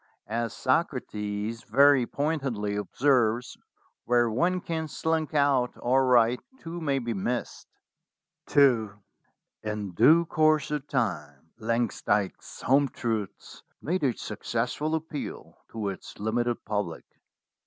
As 0.25 0.55
Socrates 0.55 1.63
very 1.63 2.07
pointedly 2.07 2.75
observes, 2.75 3.55
where 4.05 4.31
one 4.31 4.59
can 4.59 4.87
slink 4.87 5.35
out 5.35 5.77
all 5.77 5.99
right 6.01 6.39
two 6.59 6.81
may 6.81 6.97
be 6.97 7.13
missed." 7.13 7.67
II 8.57 8.89
IN 9.61 9.91
due 9.91 10.25
course 10.25 10.71
of 10.71 10.87
time 10.87 11.51
"Langsdyke's 11.59 12.61
Home 12.63 12.89
Truths" 12.89 13.61
made 13.79 14.03
a 14.03 14.17
successful 14.17 14.95
appeal 14.95 15.59
to 15.69 15.89
its 15.89 16.17
limited 16.17 16.65
public. 16.65 17.05